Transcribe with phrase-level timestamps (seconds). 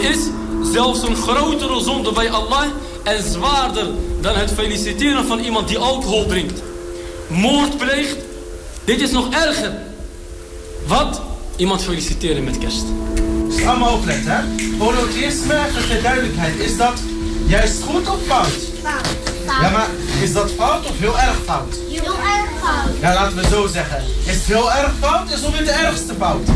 [0.00, 0.26] Dit is
[0.72, 2.64] zelfs een grotere zonde bij Allah
[3.02, 3.86] en zwaarder
[4.20, 6.62] dan het feliciteren van iemand die alcohol drinkt.
[7.28, 8.16] Moord pleegt,
[8.84, 9.72] dit is nog erger.
[10.86, 11.20] Wat?
[11.56, 12.84] Iemand feliciteren met kerst.
[13.48, 14.66] Dus allemaal opletten, hè?
[14.76, 16.94] Monotheïsme, even ter duidelijkheid, is dat
[17.46, 18.56] juist goed of fout?
[18.82, 19.62] Fout.
[19.62, 19.88] Ja, maar
[20.22, 21.76] is dat fout of heel erg fout?
[21.88, 22.92] Heel erg fout.
[23.00, 24.04] Ja, laten we zo zeggen.
[24.24, 26.46] Is het heel erg fout, is ongeveer de ergste fout.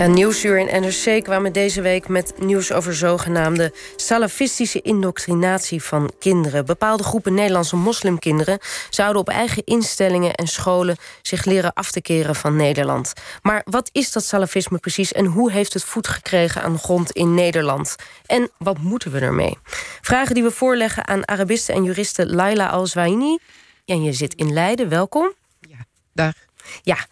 [0.00, 6.66] Ja, Nieuwsuur en NRC kwamen deze week met nieuws over zogenaamde salafistische indoctrinatie van kinderen.
[6.66, 8.58] Bepaalde groepen Nederlandse moslimkinderen
[8.90, 13.12] zouden op eigen instellingen en scholen zich leren af te keren van Nederland.
[13.42, 17.10] Maar wat is dat salafisme precies en hoe heeft het voet gekregen aan de grond
[17.10, 17.96] in Nederland?
[18.26, 19.58] En wat moeten we ermee?
[20.00, 23.38] Vragen die we voorleggen aan Arabiste en juriste Laila Al-Zwaini.
[23.84, 25.32] En je zit in Leiden, welkom.
[25.60, 26.34] Ja, dag.
[26.82, 27.06] Ja,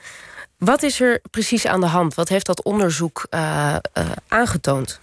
[0.59, 2.15] wat is er precies aan de hand?
[2.15, 5.01] Wat heeft dat onderzoek uh, uh, aangetoond?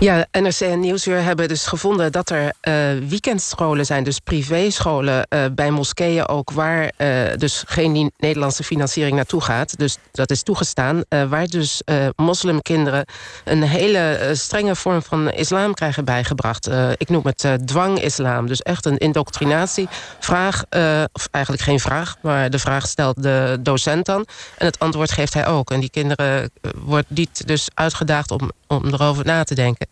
[0.00, 5.44] Ja, NRC en Nieuwsuur hebben dus gevonden dat er uh, weekendscholen zijn, dus privéscholen uh,
[5.52, 9.78] bij moskeeën ook, waar uh, dus geen Nederlandse financiering naartoe gaat.
[9.78, 11.82] Dus dat is toegestaan, waar dus
[12.16, 13.04] moslimkinderen
[13.44, 16.70] een hele strenge vorm van islam krijgen bijgebracht.
[16.96, 19.88] ik noem het dwang-islam, dus echt een indoctrinatie.
[20.18, 20.64] Vraag,
[21.12, 24.26] of eigenlijk geen vraag, maar de vraag stelt de docent dan.
[24.58, 25.70] En het antwoord geeft hij ook.
[25.70, 29.85] En die kinderen wordt niet dus uitgedaagd om, om erover na te denken.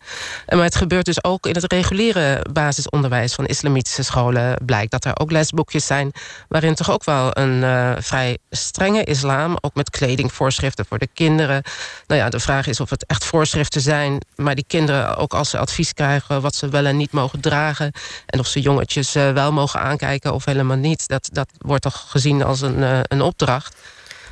[0.47, 4.57] Maar het gebeurt dus ook in het reguliere basisonderwijs van islamitische scholen.
[4.65, 6.11] Blijkt dat er ook lesboekjes zijn
[6.47, 11.63] waarin toch ook wel een uh, vrij strenge islam, ook met kledingvoorschriften voor de kinderen.
[12.07, 15.49] Nou ja, de vraag is of het echt voorschriften zijn, maar die kinderen ook als
[15.49, 17.91] ze advies krijgen wat ze wel en niet mogen dragen
[18.25, 22.05] en of ze jongetjes uh, wel mogen aankijken of helemaal niet, dat, dat wordt toch
[22.07, 23.75] gezien als een, uh, een opdracht.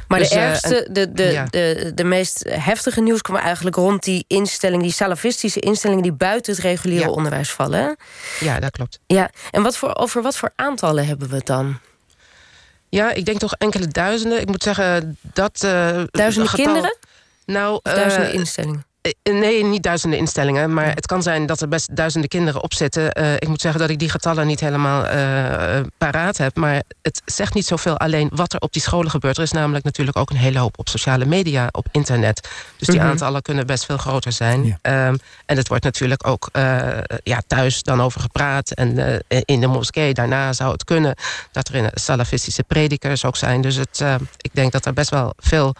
[0.08, 1.46] Maar dus, de ergste, de, de, ja.
[1.50, 6.54] de, de meest heftige nieuws kwam eigenlijk rond die instelling, die salafistische instellingen die buiten
[6.54, 7.10] het reguliere ja.
[7.10, 7.98] onderwijs vallen.
[8.40, 9.00] Ja, dat klopt.
[9.06, 11.80] Ja, en wat voor, over wat voor aantallen hebben we het dan?
[12.90, 14.40] Ja, ik denk toch enkele duizenden.
[14.40, 15.64] Ik moet zeggen dat.
[15.66, 16.66] Uh, duizenden getal...
[16.66, 16.98] kinderen?
[17.46, 18.86] Nou, duizenden uh, instellingen.
[19.24, 20.74] Nee, niet duizenden instellingen.
[20.74, 23.22] Maar het kan zijn dat er best duizenden kinderen op zitten.
[23.22, 26.56] Uh, ik moet zeggen dat ik die getallen niet helemaal uh, paraat heb.
[26.56, 29.38] Maar het zegt niet zoveel alleen wat er op die scholen gebeurt.
[29.38, 32.50] Er is namelijk natuurlijk ook een hele hoop op sociale media, op internet.
[32.78, 33.10] Dus die -hmm.
[33.10, 34.78] aantallen kunnen best veel groter zijn.
[34.82, 35.08] Ja.
[35.08, 36.88] Um, en het wordt natuurlijk ook uh,
[37.24, 38.72] ja, thuis dan over gepraat.
[38.72, 41.16] En in de moskee daarna zou het kunnen
[41.52, 43.62] dat er in salafistische predikers ook zijn.
[43.62, 44.04] Dus het,
[44.38, 45.76] ik denk dat er best wel veel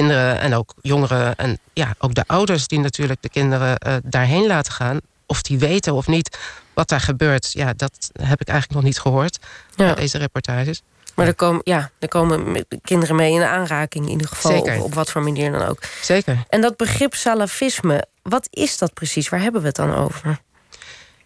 [0.00, 4.46] kinderen en ook jongeren en ja, ook de ouders die natuurlijk de kinderen uh, daarheen
[4.46, 6.38] laten gaan, of die weten of niet
[6.74, 9.38] wat daar gebeurt, ja, dat heb ik eigenlijk nog niet gehoord
[9.74, 9.94] ja.
[9.94, 10.82] deze reportages.
[11.14, 14.76] Maar er komen, ja, er komen kinderen mee in aanraking in ieder geval, Zeker.
[14.76, 15.78] Op, op wat voor manier dan ook.
[16.02, 16.44] Zeker.
[16.48, 19.28] En dat begrip salafisme, wat is dat precies?
[19.28, 20.40] Waar hebben we het dan over?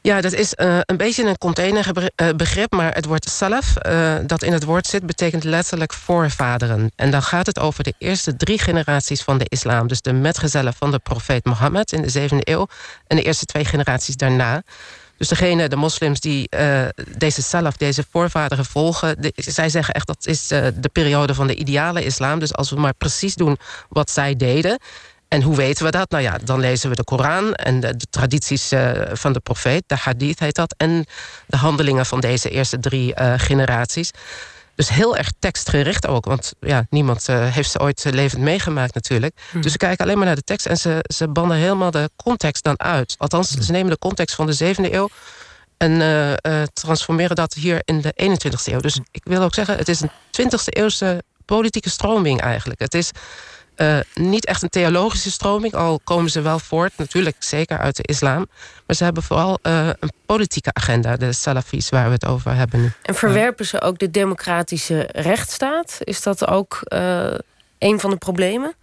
[0.02, 4.52] Ja, dat is uh, een beetje een containerbegrip, maar het woord salaf, uh, dat in
[4.52, 6.92] het woord zit, betekent letterlijk voorvaderen.
[6.96, 9.86] En dan gaat het over de eerste drie generaties van de islam.
[9.86, 12.66] Dus de metgezellen van de profeet Mohammed in de zevende eeuw
[13.06, 14.62] en de eerste twee generaties daarna.
[15.16, 16.48] Dus degene, de moslims die
[17.16, 19.32] deze salaf, deze voorvaderen volgen...
[19.34, 22.38] Zij zeggen echt dat is de periode van de ideale islam.
[22.38, 24.78] Dus als we maar precies doen wat zij deden...
[25.30, 26.10] En hoe weten we dat?
[26.10, 29.82] Nou ja, dan lezen we de Koran en de, de tradities uh, van de profeet,
[29.86, 31.06] de hadith heet dat, en
[31.46, 34.10] de handelingen van deze eerste drie uh, generaties.
[34.74, 39.36] Dus heel erg tekstgericht ook, want ja, niemand uh, heeft ze ooit levend meegemaakt natuurlijk.
[39.50, 39.60] Hmm.
[39.60, 42.64] Dus ze kijken alleen maar naar de tekst en ze, ze banden helemaal de context
[42.64, 43.14] dan uit.
[43.18, 43.62] Althans, hmm.
[43.62, 45.08] ze nemen de context van de zevende eeuw
[45.76, 46.36] en
[46.72, 48.80] transformeren dat hier in de 21ste eeuw.
[48.80, 50.10] Dus ik wil ook zeggen, het is een
[50.40, 52.80] 20ste eeuwse politieke stroming eigenlijk.
[52.80, 53.10] Het is
[53.80, 58.02] uh, niet echt een theologische stroming, al komen ze wel voort, natuurlijk zeker uit de
[58.02, 58.46] islam.
[58.86, 62.80] Maar ze hebben vooral uh, een politieke agenda, de Salafis, waar we het over hebben
[62.80, 62.92] nu.
[63.02, 65.98] En verwerpen ze ook de democratische rechtsstaat?
[66.00, 67.34] Is dat ook uh,
[67.78, 68.74] een van de problemen?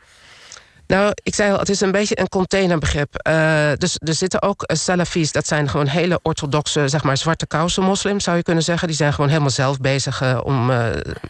[0.88, 3.28] Nou, ik zei al, het is een beetje een containerbegrip.
[3.28, 7.48] Uh, dus er zitten ook uh, Salafis, dat zijn gewoon hele orthodoxe, zeg maar, zwarte
[7.48, 8.88] kousen moslims, zou je kunnen zeggen.
[8.88, 10.72] Die zijn gewoon helemaal zelf bezig uh, om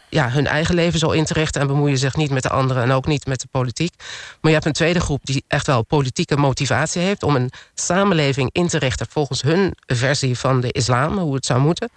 [0.10, 2.84] ja, hun eigen leven zo in te richten en bemoeien zich niet met de anderen
[2.84, 3.94] en ook niet met de politiek.
[4.42, 8.50] Maar je hebt een tweede groep die echt wel politieke motivatie heeft om een samenleving
[8.52, 11.90] in te richten volgens hun versie van de islam, hoe het zou moeten.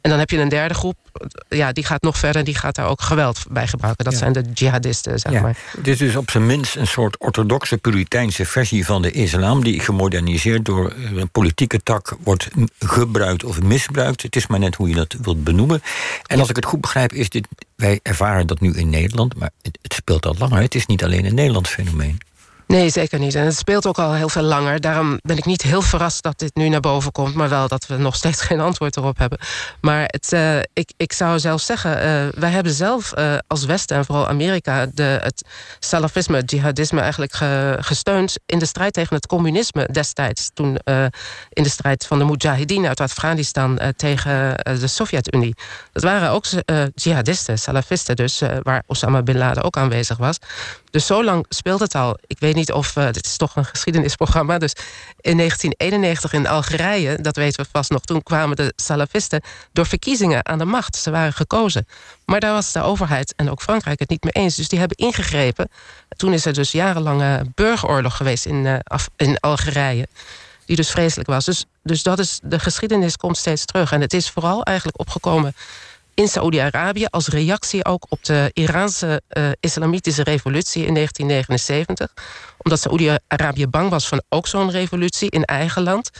[0.00, 0.96] En dan heb je een derde groep,
[1.48, 4.04] ja, die gaat nog verder, die gaat daar ook geweld bij gebruiken.
[4.04, 5.56] Dat zijn de jihadisten, zeg maar.
[5.76, 9.80] Dit is dus op zijn minst een soort orthodoxe Puriteinse versie van de islam, die
[9.80, 12.48] gemoderniseerd door een politieke tak wordt
[12.78, 14.22] gebruikt of misbruikt.
[14.22, 15.82] Het is maar net hoe je dat wilt benoemen.
[16.26, 17.48] En als ik het goed begrijp, is dit.
[17.76, 20.60] Wij ervaren dat nu in Nederland, maar het, het speelt al langer.
[20.60, 22.18] Het is niet alleen een Nederlands fenomeen.
[22.68, 23.34] Nee, zeker niet.
[23.34, 24.80] En het speelt ook al heel veel langer.
[24.80, 27.34] Daarom ben ik niet heel verrast dat dit nu naar boven komt.
[27.34, 29.38] Maar wel dat we nog steeds geen antwoord erop hebben.
[29.80, 33.96] Maar het, uh, ik, ik zou zelf zeggen, uh, wij hebben zelf uh, als Westen
[33.96, 35.44] en vooral Amerika de, het
[35.78, 40.50] salafisme, het jihadisme eigenlijk ge, gesteund in de strijd tegen het communisme destijds.
[40.54, 40.78] Toen
[41.48, 45.54] in de strijd van de Mujahideen uit Afghanistan tegen de Sovjet-Unie.
[45.92, 46.44] Dat waren ook
[46.94, 50.38] jihadisten, salafisten dus, waar Osama Bin Laden ook aanwezig was.
[50.90, 52.18] Dus zo lang speelt het al.
[52.26, 54.58] Ik weet niet of, uh, dit is toch een geschiedenisprogramma...
[54.58, 54.72] dus
[55.20, 58.00] in 1991 in Algerije, dat weten we vast nog...
[58.00, 60.96] toen kwamen de salafisten door verkiezingen aan de macht.
[60.96, 61.86] Ze waren gekozen.
[62.24, 64.56] Maar daar was de overheid en ook Frankrijk het niet mee eens.
[64.56, 65.68] Dus die hebben ingegrepen.
[66.16, 68.76] Toen is er dus jarenlange burgeroorlog geweest in, uh,
[69.16, 70.08] in Algerije...
[70.66, 71.44] die dus vreselijk was.
[71.44, 73.92] Dus, dus dat is, de geschiedenis komt steeds terug.
[73.92, 75.54] En het is vooral eigenlijk opgekomen
[76.18, 82.14] in Saoedi-Arabië als reactie ook op de Iraanse uh, islamitische revolutie in 1979.
[82.58, 86.10] Omdat Saoedi-Arabië bang was van ook zo'n revolutie in eigen land.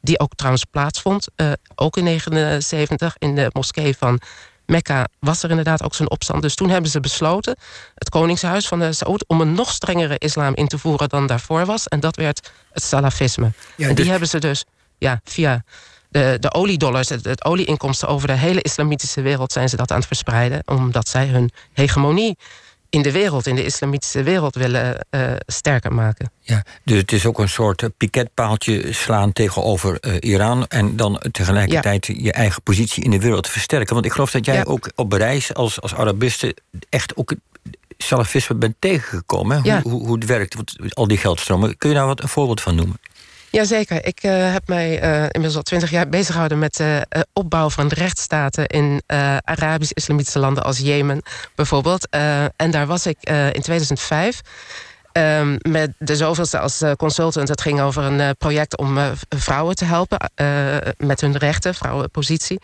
[0.00, 4.20] Die ook trouwens plaatsvond, uh, ook in 1979 in de moskee van
[4.66, 6.42] Mekka was er inderdaad ook zo'n opstand.
[6.42, 7.56] Dus toen hebben ze besloten,
[7.94, 9.28] het koningshuis van de Saoed...
[9.28, 11.88] om een nog strengere islam in te voeren dan daarvoor was.
[11.88, 13.52] En dat werd het salafisme.
[13.76, 14.08] Ja, en die dus...
[14.08, 14.64] hebben ze dus
[14.98, 15.64] ja, via
[16.12, 19.98] de, de oliedollars, het, het olieinkomsten over de hele islamitische wereld zijn ze dat aan
[19.98, 20.62] het verspreiden.
[20.64, 22.36] Omdat zij hun hegemonie
[22.90, 26.30] in de wereld, in de islamitische wereld willen uh, sterker maken.
[26.40, 30.66] Ja, dus het is ook een soort piketpaaltje slaan tegenover uh, Iran...
[30.66, 32.14] en dan tegelijkertijd ja.
[32.16, 33.94] je eigen positie in de wereld versterken.
[33.94, 34.62] Want ik geloof dat jij ja.
[34.62, 36.56] ook op reis als, als Arabiste...
[36.88, 37.34] echt ook
[37.98, 39.62] salafisme bent tegengekomen.
[39.62, 40.56] Hoe, hoe, hoe, het werkt,
[40.88, 41.76] al die geldstromen.
[41.78, 42.96] Kun je daar wat een voorbeeld van noemen?
[43.52, 44.06] Jazeker.
[44.06, 47.70] Ik uh, heb mij uh, inmiddels al twintig jaar bezig gehouden met de uh, opbouw
[47.70, 49.02] van rechtsstaten in
[49.44, 51.22] Arabisch-islamitische landen als Jemen
[51.54, 52.08] bijvoorbeeld.
[52.56, 53.16] en daar was ik
[53.52, 54.40] in 2005.
[55.12, 57.48] Um, met de zoveelste als consultant.
[57.48, 58.98] Het ging over een project om
[59.28, 60.30] vrouwen te helpen
[60.96, 62.60] met hun rechten, vrouwenpositie.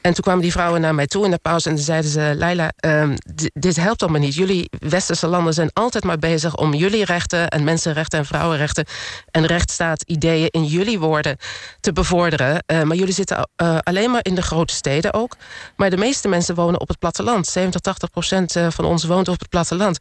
[0.00, 2.72] En toen kwamen die vrouwen naar mij toe in de pauze en zeiden ze: Leila,
[2.86, 3.14] um,
[3.52, 4.34] dit helpt allemaal niet.
[4.34, 8.84] Jullie westerse landen zijn altijd maar bezig om jullie rechten en mensenrechten en vrouwenrechten
[9.30, 11.36] en rechtsstaat ideeën in jullie woorden
[11.80, 12.64] te bevorderen.
[12.66, 13.48] Maar jullie zitten
[13.82, 15.36] alleen maar in de grote steden ook.
[15.76, 17.46] Maar de meeste mensen wonen op het platteland.
[17.46, 19.98] 70, 80 procent eh, van ons woont op het platteland.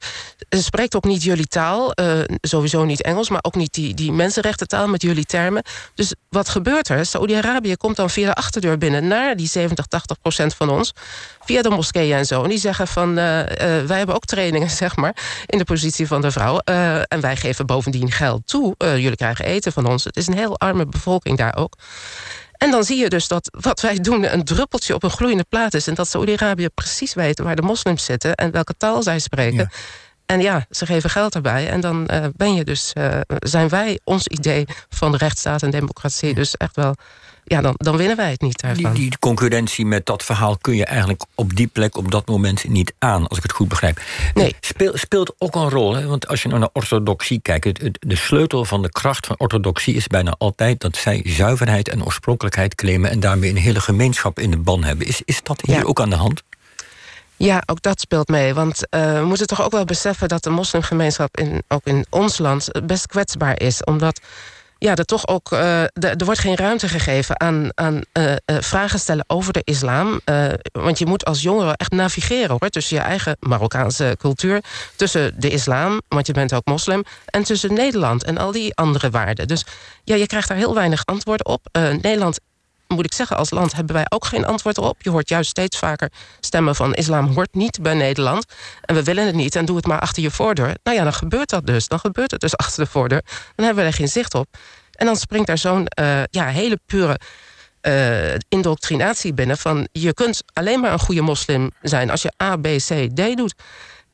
[0.50, 1.48] Ze spreekt ook niet jullie
[1.94, 5.64] taal, sowieso niet Engels, maar ook niet die, die mensenrechtentaal met jullie termen.
[5.96, 7.06] Dus wat gebeurt er?
[7.06, 10.94] Saudi-Arabië komt dan via de achterdeur binnen naar die 70, 80 procent van ons.
[11.40, 12.44] Via de moskeeën en zo.
[12.44, 13.46] En die zeggen van, uh, uh,
[13.86, 16.60] wij hebben ook trainingen, zeg maar, in de positie van de vrouw.
[16.60, 18.76] En wij geven bovendien geld toe.
[18.78, 20.04] jullie krijgen eten van ons.
[20.04, 21.74] Het is een heel arme bevolking daar ook.
[22.58, 25.74] En dan zie je dus dat wat wij doen een druppeltje op een gloeiende plaat
[25.74, 25.88] is.
[25.88, 29.70] En dat Saudi-Arabië precies weet waar de moslims zitten en welke taal zij spreken.
[30.28, 31.70] En ja, ze geven geld erbij.
[31.70, 35.72] En dan uh, ben je dus, uh, zijn wij ons idee van de rechtsstaat en
[35.72, 36.96] democratie dus echt wel
[37.48, 38.94] ja, dan, dan winnen wij het niet daarvan.
[38.94, 42.68] Die, die, concurrentie met dat verhaal kun je eigenlijk op die plek op dat moment
[42.68, 44.02] niet aan, als ik het goed begrijp.
[44.34, 44.56] Nee.
[44.60, 46.06] Speel, speelt ook een rol, hè?
[46.06, 49.96] want als je nou naar orthodoxie kijkt, het, de sleutel van de kracht van orthodoxie
[49.96, 54.52] is bijna altijd dat zij zuiverheid en oorspronkelijkheid claimen en daarmee een hele gemeenschap in
[54.52, 55.08] de ban hebben.
[55.08, 55.84] Is, is dat hier ja.
[55.84, 56.44] ook aan de hand?
[57.38, 58.54] Ja, ook dat speelt mee.
[58.54, 62.38] Want uh, we moeten toch ook wel beseffen dat de moslimgemeenschap in, ook in ons
[62.38, 63.84] land best kwetsbaar is.
[63.84, 64.20] Omdat
[64.80, 65.52] ja, er toch ook.
[65.52, 70.20] Uh, er wordt geen ruimte gegeven aan, aan uh, vragen stellen over de islam.
[70.72, 74.64] want je moet als jongere echt navigeren hoor, tussen je eigen Marokkaanse cultuur,
[74.96, 79.10] tussen de islam, want je bent ook moslim, en tussen Nederland en al die andere
[79.10, 79.48] waarden.
[79.48, 79.66] Dus
[80.04, 81.68] ja, je krijgt daar heel weinig antwoord op.
[82.02, 82.40] Nederland
[82.88, 85.02] moet ik zeggen, als land hebben wij ook geen antwoord op.
[85.02, 88.46] Je hoort juist steeds vaker stemmen van islam hoort niet bij Nederland.
[88.82, 90.76] En we willen het niet en doe het maar achter je voordeur.
[90.84, 91.88] Nou ja, dan gebeurt dat dus.
[91.88, 93.22] Dan gebeurt het dus achter de voordeur.
[93.56, 94.48] Dan hebben we er geen zicht op.
[94.92, 97.20] En dan springt daar zo'n uh, ja, hele pure
[97.82, 102.56] uh, indoctrinatie binnen van je kunt alleen maar een goede moslim zijn als je A,
[102.56, 103.54] B, C, D doet.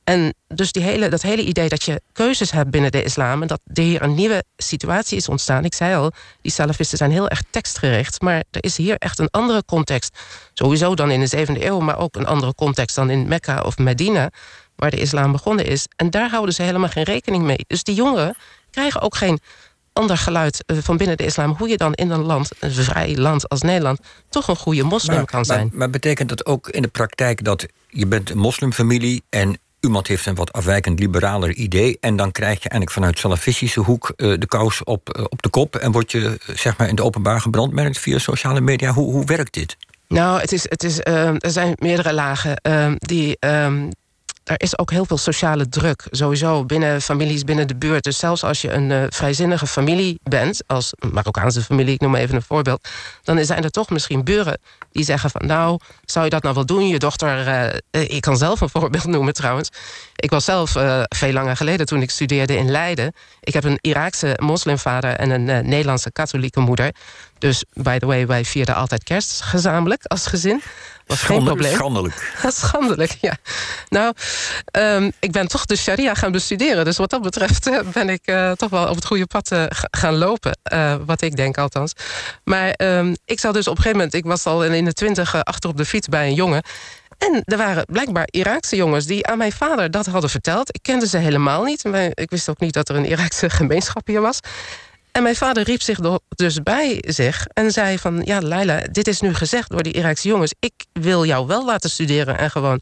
[0.04, 3.42] En dus die hele, dat hele idee dat je keuzes hebt binnen de islam...
[3.42, 5.66] en dat er hier een nieuwe situatie is ontstaan.
[5.66, 8.22] Ik zei al, die salafisten zijn heel erg tekstgericht...
[8.22, 10.18] maar er is hier echt een andere context.
[10.54, 11.80] Sowieso dan in de zevende eeuw...
[11.80, 14.30] maar ook een andere context dan in Mekka of Medina...
[14.76, 15.86] waar de islam begonnen is.
[15.96, 17.66] En daar houden ze helemaal geen rekening mee.
[17.68, 18.36] Dus die jongeren
[18.72, 19.40] krijgen ook geen
[19.94, 23.50] ander geluid van binnen de islam, hoe je dan in een land, een vrij land
[23.50, 25.68] als Nederland, toch een goede moslim kan zijn.
[25.68, 30.08] Maar, maar betekent dat ook in de praktijk dat je bent een moslimfamilie en iemand
[30.08, 31.98] heeft een wat afwijkend liberaler idee.
[32.00, 35.50] En dan krijg je eigenlijk vanuit salafistische hoek uh, de kous op, uh, op de
[35.50, 35.76] kop.
[35.76, 38.92] En word je zeg maar in de openbaar gebrandmerkt via sociale media.
[38.92, 39.78] Hoe, hoe werkt dit?
[40.08, 42.56] Nou, het is, het is, uh, er zijn meerdere lagen
[42.98, 43.38] die
[44.44, 46.08] er is ook heel veel sociale druk.
[46.12, 48.04] Sowieso binnen families, binnen de buurt.
[48.04, 52.36] Dus zelfs als je een uh, vrijzinnige familie bent, als Marokkaanse familie, ik noem even
[52.36, 52.88] een voorbeeld,
[53.24, 54.58] dan zijn er toch misschien buren
[54.92, 56.88] die zeggen van nou, zou je dat nou wel doen?
[56.88, 57.48] Je dochter,
[57.92, 59.70] uh, ik kan zelf een voorbeeld noemen trouwens.
[60.16, 60.72] Ik was zelf
[61.10, 63.14] veel langer geleden toen ik studeerde in Leiden.
[63.40, 66.92] Ik heb een Iraakse moslimvader en een Nederlandse katholieke moeder.
[67.44, 70.62] Dus by the way, wij vierden altijd kerst gezamenlijk als gezin.
[71.06, 71.74] Was geen probleem.
[71.74, 72.34] Schandelijk.
[72.64, 73.38] schandelijk, ja.
[73.90, 74.14] Nou,
[74.78, 76.86] um, ik ben toch de sharia gaan bestuderen.
[76.86, 79.64] Dus wat dat betreft uh, ben ik uh, toch wel op het goede pad uh,
[79.70, 80.58] gaan lopen.
[81.06, 81.94] wat ik denk althans.
[82.44, 84.14] Maar um, ik zat dus op een gegeven moment...
[84.14, 86.64] Ik was al in de twintig achter op de fiets bij een jongen.
[87.18, 90.76] En er waren blijkbaar Iraakse jongens die aan mijn vader dat hadden verteld.
[90.76, 91.84] Ik kende ze helemaal niet.
[92.14, 94.40] Ik wist ook niet dat er een Iraakse gemeenschap hier was.
[95.14, 98.22] En mijn vader riep zich dus bij zich en zei van...
[98.26, 100.54] ja, Laila, dit is nu gezegd door die Iraakse jongens.
[100.60, 102.82] Ik wil jou wel laten studeren en gewoon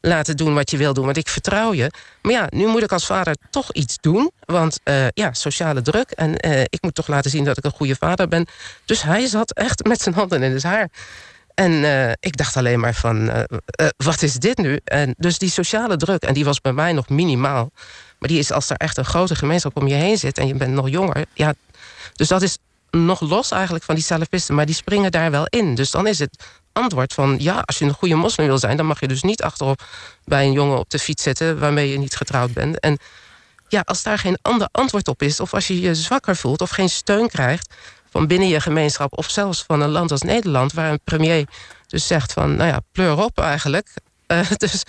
[0.00, 1.04] laten doen wat je wil doen.
[1.04, 1.90] Want ik vertrouw je.
[2.22, 4.30] Maar ja, nu moet ik als vader toch iets doen.
[4.44, 6.10] Want uh, ja, sociale druk.
[6.10, 8.46] En uh, ik moet toch laten zien dat ik een goede vader ben.
[8.84, 10.88] Dus hij zat echt met zijn handen in zijn haar.
[11.54, 13.46] En uh, ik dacht alleen maar van,
[13.96, 14.80] wat is dit nu?
[14.84, 17.70] En dus die sociale druk, en die was bij mij nog minimaal...
[18.22, 20.54] Maar die is als er echt een grote gemeenschap om je heen zit en je
[20.54, 21.54] bent nog jonger, ja,
[22.14, 22.58] dus dat is
[22.90, 25.74] nog los eigenlijk van die salafisten, maar die springen daar wel in.
[25.74, 28.86] Dus dan is het antwoord van ja, als je een goede moslim wil zijn, dan
[28.86, 29.82] mag je dus niet achterop
[30.24, 32.80] bij een jongen op de fiets zitten waarmee je niet getrouwd bent.
[32.80, 32.98] En
[33.68, 36.70] ja, als daar geen ander antwoord op is, of als je je zwakker voelt of
[36.70, 37.74] geen steun krijgt
[38.12, 41.48] van binnen je gemeenschap, of zelfs van een land als Nederland, waar een premier
[41.86, 43.94] dus zegt van nou ja, pleur op eigenlijk.
[44.32, 44.82] Uh, dus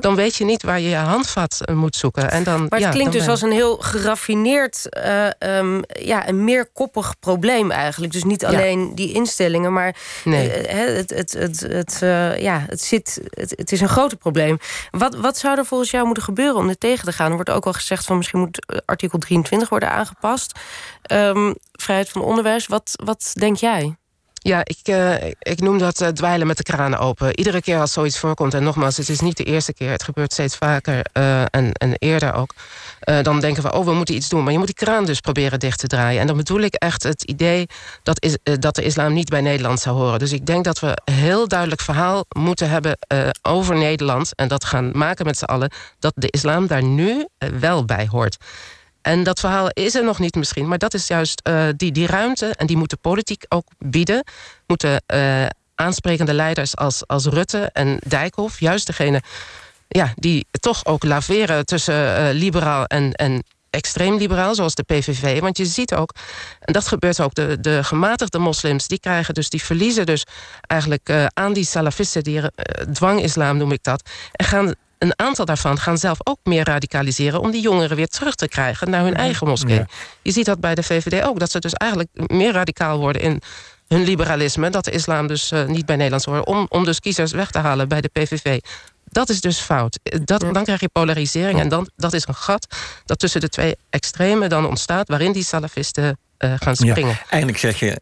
[0.00, 2.30] dan weet je niet waar je je handvat eh, moet zoeken.
[2.30, 6.44] En dan, maar het ja, klinkt dus als een heel geraffineerd, uh, um, ja, een
[6.44, 8.12] meerkoppig probleem eigenlijk.
[8.12, 8.94] Dus niet alleen ja.
[8.94, 10.50] die instellingen, maar nee.
[10.50, 11.96] het, het, het, het,
[12.40, 14.58] ja, het, zit, het, het, is een groot probleem.
[14.90, 17.28] Wat, wat zou er volgens jou moeten gebeuren om dit tegen te gaan?
[17.28, 20.58] Er wordt ook al gezegd van misschien moet artikel 23 worden aangepast.
[21.12, 22.66] Um, vrijheid van onderwijs.
[22.66, 23.96] Wat, wat denk jij?
[24.38, 27.38] Ja, ik, uh, ik noem dat uh, dweilen met de kraan open.
[27.38, 30.32] Iedere keer als zoiets voorkomt, en nogmaals, het is niet de eerste keer, het gebeurt
[30.32, 32.54] steeds vaker uh, en, en eerder ook.
[33.22, 34.42] dan denken we, oh, we moeten iets doen.
[34.42, 36.20] Maar je moet die kraan dus proberen dicht te draaien.
[36.20, 37.66] En dan bedoel ik echt het idee
[38.02, 40.18] dat, is, dat de islam niet bij Nederland zou horen.
[40.18, 42.98] Dus ik denk dat we een heel duidelijk verhaal moeten hebben
[43.42, 44.34] over Nederland.
[44.34, 47.26] En dat gaan maken met z'n allen, dat de islam daar nu
[47.60, 48.36] wel bij hoort.
[49.08, 52.06] En dat verhaal is er nog niet misschien, maar dat is juist uh, die, die
[52.06, 52.46] ruimte...
[52.46, 54.24] en die moet de politiek ook bieden.
[54.66, 58.60] Moeten uh, aansprekende leiders als, als Rutte en Dijkhoff...
[58.60, 59.22] juist degene
[59.88, 65.40] ja, die toch ook laveren tussen uh, liberaal en, en extreem liberaal, zoals de PVV.
[65.40, 66.14] Want je ziet ook,
[66.60, 68.86] en dat gebeurt ook, de, de gematigde moslims...
[68.86, 70.24] die krijgen dus, die verliezen dus
[70.66, 72.22] eigenlijk aan die salafisten...
[72.22, 72.40] die
[72.92, 74.10] dwangislam noem ik dat...
[74.32, 77.40] en gaan een aantal daarvan gaan zelf ook meer radicaliseren...
[77.40, 79.76] om die jongeren weer terug te krijgen naar hun eigen moskee.
[79.76, 79.86] Ja.
[80.22, 81.38] Je ziet dat bij de VVD ook.
[81.38, 83.40] Dat ze dus eigenlijk meer radicaal worden in
[83.88, 84.70] hun liberalisme.
[84.70, 86.46] Dat de islam dus uh, niet bij Nederlands hoort.
[86.46, 88.60] Om, om dus kiezers weg te halen bij de PVV.
[89.04, 89.98] Dat is dus fout.
[90.24, 91.60] Dat, Dan krijg je polarisering.
[91.60, 92.66] En dan, dat is een gat
[93.04, 95.08] dat tussen de twee extremen dan ontstaat...
[95.08, 97.08] waarin die salafisten uh, gaan springen.
[97.08, 98.00] Ja, eigenlijk zeg je,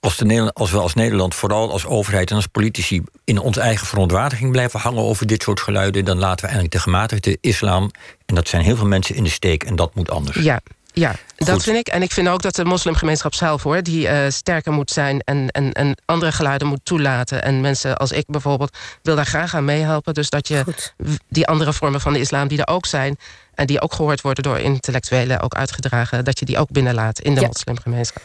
[0.00, 3.02] als, de als we als Nederland, vooral als overheid en als politici...
[3.24, 6.04] in onze eigen verontwaardiging blijven hangen over dit soort geluiden...
[6.04, 7.90] dan laten we eigenlijk de gematigde islam...
[8.26, 10.38] en dat zijn heel veel mensen in de steek en dat moet anders.
[10.38, 10.60] Ja,
[10.92, 11.46] ja, Goed.
[11.46, 11.88] dat vind ik.
[11.88, 15.48] En ik vind ook dat de moslimgemeenschap zelf, hoor, die uh, sterker moet zijn en,
[15.48, 17.42] en, en andere geluiden moet toelaten.
[17.42, 20.14] En mensen als ik bijvoorbeeld wil daar graag aan meehelpen.
[20.14, 20.94] Dus dat je Goed.
[21.28, 23.18] die andere vormen van de islam die er ook zijn
[23.54, 27.34] en die ook gehoord worden door intellectuelen, ook uitgedragen, dat je die ook binnenlaat in
[27.34, 27.46] de ja.
[27.46, 28.22] moslimgemeenschap.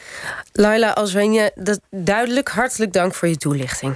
[0.51, 3.95] Laila Alswenje, dat duidelijk hartelijk dank voor je toelichting.